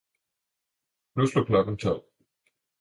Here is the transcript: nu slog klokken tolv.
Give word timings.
nu 1.15 1.25
slog 1.27 1.45
klokken 1.45 1.77
tolv. 1.77 2.01